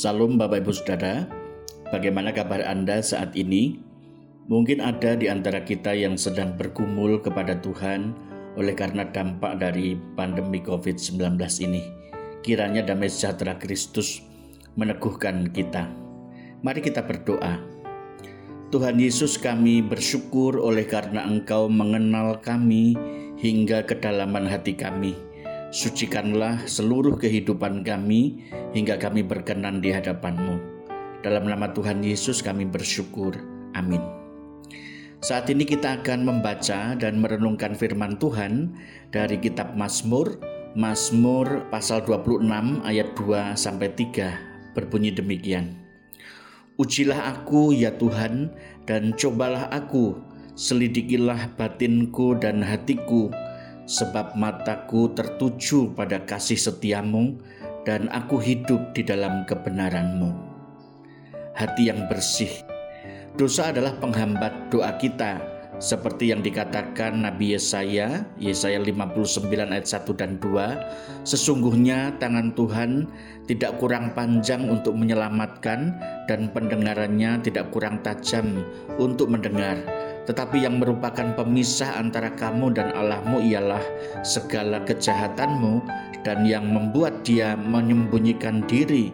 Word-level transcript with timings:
Salam 0.00 0.40
Bapak 0.40 0.64
Ibu 0.64 0.72
Saudara, 0.72 1.28
bagaimana 1.92 2.32
kabar 2.32 2.64
Anda 2.64 3.04
saat 3.04 3.36
ini? 3.36 3.84
Mungkin 4.48 4.80
ada 4.80 5.12
di 5.12 5.28
antara 5.28 5.60
kita 5.60 5.92
yang 5.92 6.16
sedang 6.16 6.56
bergumul 6.56 7.20
kepada 7.20 7.60
Tuhan 7.60 8.16
oleh 8.56 8.72
karena 8.72 9.04
dampak 9.04 9.60
dari 9.60 10.00
pandemi 10.16 10.64
COVID-19 10.64 11.36
ini. 11.68 11.84
Kiranya 12.40 12.80
damai 12.80 13.12
sejahtera 13.12 13.60
Kristus 13.60 14.24
meneguhkan 14.72 15.52
kita. 15.52 15.92
Mari 16.64 16.80
kita 16.80 17.04
berdoa. 17.04 17.60
Tuhan 18.72 18.96
Yesus 18.96 19.36
kami 19.36 19.84
bersyukur 19.84 20.64
oleh 20.64 20.88
karena 20.88 21.28
Engkau 21.28 21.68
mengenal 21.68 22.40
kami 22.40 22.96
hingga 23.36 23.84
kedalaman 23.84 24.48
hati 24.48 24.72
kami 24.72 25.12
Sucikanlah 25.70 26.66
seluruh 26.66 27.14
kehidupan 27.14 27.86
kami 27.86 28.42
hingga 28.74 28.98
kami 28.98 29.22
berkenan 29.22 29.78
di 29.78 29.94
hadapan-Mu. 29.94 30.58
Dalam 31.22 31.46
nama 31.46 31.70
Tuhan 31.70 32.02
Yesus 32.02 32.42
kami 32.42 32.66
bersyukur. 32.66 33.38
Amin. 33.78 34.02
Saat 35.22 35.46
ini 35.46 35.62
kita 35.62 36.02
akan 36.02 36.26
membaca 36.26 36.98
dan 36.98 37.22
merenungkan 37.22 37.78
firman 37.78 38.18
Tuhan 38.18 38.74
dari 39.14 39.38
kitab 39.38 39.78
Mazmur, 39.78 40.42
Mazmur 40.74 41.70
pasal 41.70 42.02
26 42.02 42.50
ayat 42.82 43.14
2 43.14 43.54
sampai 43.54 43.94
3 43.94 44.74
berbunyi 44.74 45.14
demikian. 45.14 45.78
Ujilah 46.82 47.30
aku 47.30 47.70
ya 47.70 47.94
Tuhan 47.94 48.50
dan 48.90 49.14
cobalah 49.14 49.70
aku, 49.70 50.18
selidikilah 50.58 51.54
batinku 51.54 52.34
dan 52.42 52.58
hatiku, 52.58 53.30
sebab 53.90 54.38
mataku 54.38 55.10
tertuju 55.18 55.90
pada 55.98 56.22
kasih 56.22 56.54
setiamu 56.54 57.34
dan 57.82 58.06
aku 58.14 58.38
hidup 58.38 58.94
di 58.94 59.02
dalam 59.02 59.42
kebenaranmu. 59.50 60.30
Hati 61.58 61.90
yang 61.90 62.06
bersih. 62.06 62.54
Dosa 63.34 63.74
adalah 63.74 63.98
penghambat 63.98 64.70
doa 64.70 64.94
kita, 64.94 65.42
seperti 65.82 66.30
yang 66.30 66.44
dikatakan 66.44 67.24
Nabi 67.24 67.56
Yesaya, 67.56 68.22
Yesaya 68.38 68.78
59 68.78 69.48
ayat 69.48 69.86
1 69.88 70.12
dan 70.12 70.36
2, 70.38 71.26
sesungguhnya 71.26 72.14
tangan 72.22 72.52
Tuhan 72.54 73.08
tidak 73.48 73.80
kurang 73.82 74.14
panjang 74.14 74.68
untuk 74.70 74.94
menyelamatkan 74.94 75.98
dan 76.28 76.52
pendengarannya 76.54 77.42
tidak 77.42 77.72
kurang 77.74 77.98
tajam 78.06 78.62
untuk 79.00 79.32
mendengar 79.32 79.80
tetapi 80.28 80.62
yang 80.64 80.78
merupakan 80.78 81.32
pemisah 81.36 81.96
antara 81.96 82.32
kamu 82.36 82.76
dan 82.76 82.92
Allahmu 82.92 83.40
ialah 83.40 83.82
segala 84.20 84.84
kejahatanmu 84.84 85.80
dan 86.22 86.44
yang 86.44 86.68
membuat 86.68 87.24
dia 87.24 87.56
menyembunyikan 87.56 88.64
diri 88.68 89.12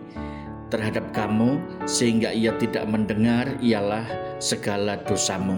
terhadap 0.69 1.07
kamu 1.15 1.63
sehingga 1.87 2.35
ia 2.35 2.51
tidak 2.59 2.85
mendengar 2.91 3.47
ialah 3.63 4.03
segala 4.43 4.99
dosamu. 5.07 5.57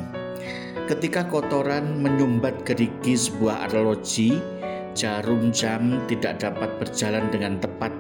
Ketika 0.88 1.28
kotoran 1.28 2.00
menyumbat 2.00 2.64
gerigi 2.64 3.12
sebuah 3.16 3.68
arloji, 3.68 4.40
jarum 4.96 5.52
jam 5.52 6.00
tidak 6.08 6.40
dapat 6.40 6.70
berjalan 6.80 7.28
dengan 7.28 7.60
tepat. 7.60 7.92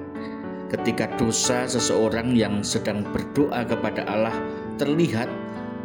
Ketika 0.68 1.08
dosa 1.16 1.64
seseorang 1.64 2.36
yang 2.36 2.60
sedang 2.60 3.04
berdoa 3.08 3.64
kepada 3.64 4.04
Allah 4.04 4.36
terlihat 4.76 5.28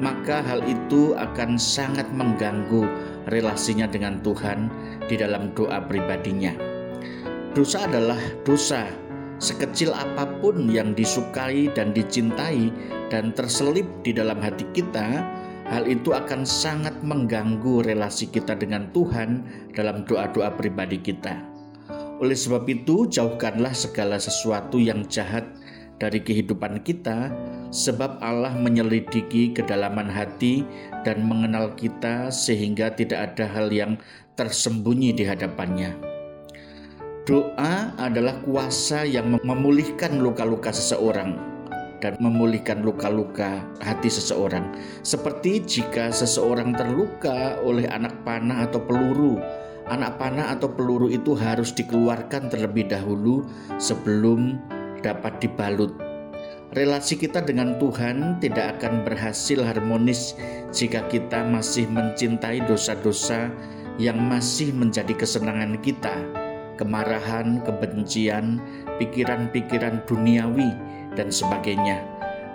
maka 0.03 0.43
hal 0.43 0.59
itu 0.67 1.15
akan 1.15 1.55
sangat 1.55 2.11
mengganggu 2.11 2.83
relasinya 3.31 3.87
dengan 3.87 4.19
Tuhan 4.19 4.67
di 5.07 5.15
dalam 5.15 5.55
doa 5.55 5.79
pribadinya. 5.79 6.51
Dosa 7.55 7.87
adalah 7.87 8.19
dosa, 8.43 8.83
sekecil 9.39 9.95
apa 9.95 10.27
pun 10.43 10.67
yang 10.67 10.91
disukai 10.91 11.71
dan 11.71 11.95
dicintai 11.95 12.67
dan 13.07 13.31
terselip 13.31 13.87
di 14.03 14.11
dalam 14.11 14.43
hati 14.43 14.67
kita, 14.75 15.23
hal 15.71 15.87
itu 15.87 16.11
akan 16.11 16.43
sangat 16.43 16.99
mengganggu 16.99 17.87
relasi 17.87 18.27
kita 18.27 18.59
dengan 18.59 18.91
Tuhan 18.91 19.47
dalam 19.71 20.03
doa-doa 20.03 20.51
pribadi 20.59 20.99
kita. 20.99 21.39
Oleh 22.19 22.35
sebab 22.35 22.67
itu, 22.69 23.07
jauhkanlah 23.07 23.73
segala 23.73 24.19
sesuatu 24.19 24.77
yang 24.79 25.07
jahat 25.07 25.43
dari 25.97 26.21
kehidupan 26.21 26.81
kita, 26.85 27.33
sebab 27.69 28.21
Allah 28.21 28.53
menyelidiki 28.55 29.53
kedalaman 29.53 30.09
hati 30.09 30.65
dan 31.05 31.25
mengenal 31.25 31.73
kita, 31.73 32.29
sehingga 32.29 32.93
tidak 32.93 33.33
ada 33.33 33.45
hal 33.49 33.69
yang 33.73 33.97
tersembunyi 34.33 35.13
di 35.13 35.23
hadapannya. 35.25 35.93
Doa 37.23 37.95
adalah 37.95 38.35
kuasa 38.43 39.07
yang 39.07 39.39
memulihkan 39.47 40.19
luka-luka 40.19 40.75
seseorang 40.75 41.39
dan 42.03 42.19
memulihkan 42.19 42.83
luka-luka 42.83 43.63
hati 43.79 44.11
seseorang. 44.11 44.75
Seperti 45.07 45.63
jika 45.63 46.11
seseorang 46.11 46.75
terluka 46.75 47.63
oleh 47.63 47.87
anak 47.87 48.11
panah 48.27 48.67
atau 48.67 48.83
peluru, 48.83 49.39
anak 49.87 50.19
panah 50.19 50.51
atau 50.51 50.67
peluru 50.67 51.07
itu 51.07 51.31
harus 51.31 51.71
dikeluarkan 51.71 52.51
terlebih 52.51 52.91
dahulu 52.91 53.47
sebelum 53.79 54.59
dapat 55.03 55.43
dibalut. 55.43 55.91
Relasi 56.73 57.21
kita 57.21 57.45
dengan 57.45 57.77
Tuhan 57.77 58.41
tidak 58.41 58.81
akan 58.81 59.05
berhasil 59.05 59.61
harmonis 59.61 60.33
jika 60.73 61.05
kita 61.05 61.45
masih 61.45 61.85
mencintai 61.85 62.65
dosa-dosa 62.65 63.53
yang 64.01 64.17
masih 64.17 64.73
menjadi 64.73 65.13
kesenangan 65.13 65.77
kita, 65.85 66.17
kemarahan, 66.81 67.61
kebencian, 67.61 68.57
pikiran-pikiran 68.97 70.01
duniawi, 70.09 70.73
dan 71.13 71.29
sebagainya. 71.29 72.01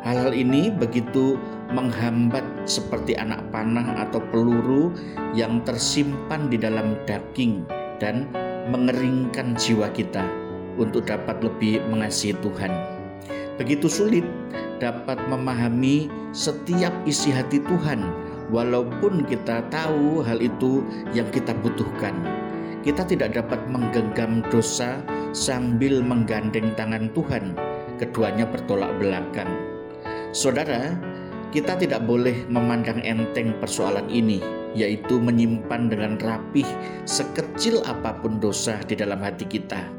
Hal-hal 0.02 0.34
ini 0.34 0.74
begitu 0.74 1.38
menghambat 1.70 2.42
seperti 2.66 3.14
anak 3.14 3.46
panah 3.54 4.02
atau 4.02 4.18
peluru 4.34 4.90
yang 5.38 5.62
tersimpan 5.62 6.50
di 6.50 6.58
dalam 6.58 6.98
daging 7.06 7.62
dan 8.02 8.26
mengeringkan 8.66 9.54
jiwa 9.54 9.86
kita 9.94 10.47
untuk 10.78 11.10
dapat 11.10 11.42
lebih 11.42 11.82
mengasihi 11.90 12.38
Tuhan. 12.40 12.70
Begitu 13.58 13.90
sulit 13.90 14.24
dapat 14.78 15.18
memahami 15.26 16.06
setiap 16.30 16.94
isi 17.04 17.34
hati 17.34 17.58
Tuhan, 17.66 18.06
walaupun 18.54 19.26
kita 19.26 19.66
tahu 19.68 20.22
hal 20.22 20.38
itu 20.38 20.86
yang 21.10 21.26
kita 21.34 21.52
butuhkan. 21.60 22.14
Kita 22.86 23.02
tidak 23.02 23.34
dapat 23.34 23.58
menggenggam 23.66 24.46
dosa 24.48 25.02
sambil 25.34 25.98
menggandeng 26.00 26.72
tangan 26.78 27.10
Tuhan, 27.12 27.58
keduanya 27.98 28.46
bertolak 28.46 28.94
belakang. 29.02 29.50
Saudara, 30.30 30.94
kita 31.50 31.74
tidak 31.74 32.06
boleh 32.06 32.46
memandang 32.46 33.02
enteng 33.02 33.58
persoalan 33.58 34.06
ini, 34.06 34.38
yaitu 34.78 35.18
menyimpan 35.18 35.90
dengan 35.90 36.14
rapih 36.22 36.68
sekecil 37.02 37.82
apa 37.82 38.14
pun 38.22 38.38
dosa 38.38 38.78
di 38.86 38.94
dalam 38.94 39.18
hati 39.18 39.42
kita 39.48 39.97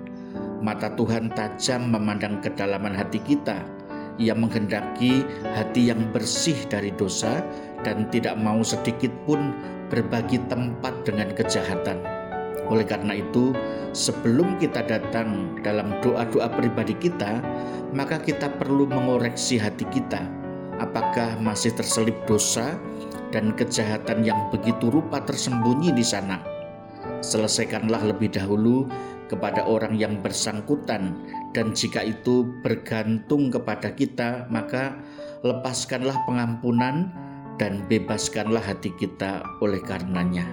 Mata 0.59 0.91
Tuhan 0.91 1.31
tajam 1.31 1.87
memandang 1.87 2.43
kedalaman 2.43 2.91
hati 2.91 3.23
kita. 3.23 3.63
Ia 4.19 4.35
menghendaki 4.35 5.23
hati 5.55 5.87
yang 5.87 6.11
bersih 6.11 6.59
dari 6.67 6.91
dosa 6.91 7.39
dan 7.87 8.11
tidak 8.11 8.35
mau 8.35 8.59
sedikit 8.59 9.11
pun 9.23 9.55
berbagi 9.87 10.43
tempat 10.51 11.07
dengan 11.07 11.31
kejahatan. 11.31 12.03
Oleh 12.67 12.83
karena 12.83 13.15
itu, 13.17 13.55
sebelum 13.95 14.59
kita 14.59 14.83
datang 14.83 15.55
dalam 15.63 15.95
doa-doa 16.03 16.51
pribadi 16.51 16.93
kita, 16.99 17.39
maka 17.95 18.19
kita 18.19 18.51
perlu 18.59 18.83
mengoreksi 18.83 19.55
hati 19.55 19.87
kita. 19.87 20.27
Apakah 20.83 21.39
masih 21.39 21.71
terselip 21.71 22.19
dosa 22.27 22.75
dan 23.31 23.55
kejahatan 23.55 24.27
yang 24.27 24.51
begitu 24.51 24.91
rupa 24.91 25.23
tersembunyi 25.23 25.95
di 25.95 26.03
sana? 26.03 26.58
Selesaikanlah 27.19 28.15
lebih 28.15 28.31
dahulu 28.31 28.87
kepada 29.27 29.67
orang 29.67 29.93
yang 29.99 30.23
bersangkutan, 30.23 31.13
dan 31.53 31.75
jika 31.75 32.01
itu 32.01 32.47
bergantung 32.65 33.53
kepada 33.53 33.93
kita, 33.93 34.49
maka 34.49 34.97
lepaskanlah 35.45 36.15
pengampunan 36.25 37.13
dan 37.59 37.85
bebaskanlah 37.91 38.63
hati 38.63 38.89
kita 38.97 39.45
oleh 39.59 39.83
karenanya. 39.83 40.47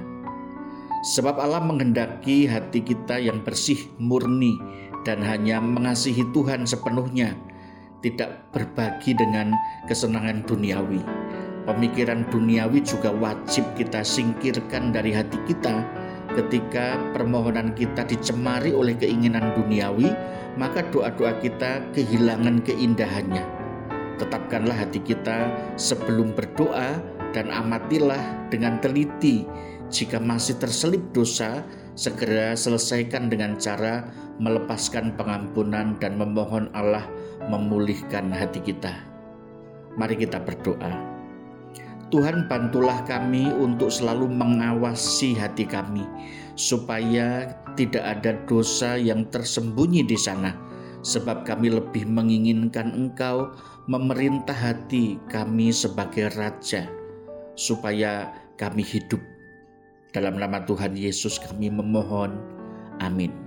Sebab 1.17 1.39
Allah 1.39 1.63
menghendaki 1.63 2.51
hati 2.51 2.83
kita 2.83 3.23
yang 3.23 3.47
bersih, 3.47 3.79
murni, 4.03 4.59
dan 5.07 5.23
hanya 5.23 5.63
mengasihi 5.63 6.27
Tuhan 6.35 6.67
sepenuhnya, 6.67 7.39
tidak 8.03 8.51
berbagi 8.51 9.15
dengan 9.15 9.55
kesenangan 9.87 10.43
duniawi. 10.45 10.99
Pemikiran 11.63 12.27
duniawi 12.31 12.83
juga 12.83 13.15
wajib 13.15 13.63
kita 13.79 14.03
singkirkan 14.03 14.91
dari 14.91 15.15
hati 15.15 15.39
kita 15.47 15.83
ketika 16.37 17.01
permohonan 17.17 17.73
kita 17.73 18.05
dicemari 18.05 18.71
oleh 18.77 18.93
keinginan 18.95 19.57
duniawi, 19.57 20.13
maka 20.61 20.85
doa-doa 20.93 21.41
kita 21.41 21.81
kehilangan 21.97 22.61
keindahannya. 22.63 23.45
Tetapkanlah 24.21 24.77
hati 24.87 25.01
kita 25.01 25.53
sebelum 25.81 26.37
berdoa 26.37 27.01
dan 27.33 27.49
amatilah 27.49 28.49
dengan 28.53 28.81
teliti. 28.81 29.49
Jika 29.89 30.21
masih 30.21 30.61
terselip 30.61 31.01
dosa, 31.17 31.65
segera 31.97 32.53
selesaikan 32.53 33.33
dengan 33.33 33.57
cara 33.57 34.09
melepaskan 34.37 35.17
pengampunan 35.17 35.97
dan 35.97 36.21
memohon 36.21 36.69
Allah 36.77 37.05
memulihkan 37.49 38.29
hati 38.33 38.61
kita. 38.61 38.93
Mari 39.97 40.21
kita 40.21 40.43
berdoa. 40.45 41.16
Tuhan 42.07 42.47
bantulah 42.47 43.03
kami 43.03 43.51
untuk 43.51 43.91
selalu 43.91 44.31
mengawasi 44.31 45.35
hati 45.35 45.67
kami 45.67 46.07
supaya 46.55 47.51
tidak 47.75 48.03
ada 48.03 48.39
dosa 48.47 48.95
yang 48.95 49.27
tersembunyi 49.29 50.07
di 50.07 50.15
sana. 50.15 50.55
Sebab 51.07 51.47
kami 51.47 51.71
lebih 51.71 52.03
menginginkan 52.07 52.91
Engkau 52.91 53.55
memerintah 53.87 54.55
hati 54.55 55.23
kami 55.31 55.71
sebagai 55.71 56.35
raja 56.35 56.91
supaya 57.55 58.35
kami 58.59 58.83
hidup. 58.83 59.23
Dalam 60.11 60.39
nama 60.43 60.67
Tuhan 60.67 60.99
Yesus 60.99 61.39
kami 61.39 61.71
memohon. 61.71 62.35
Amin 62.99 63.46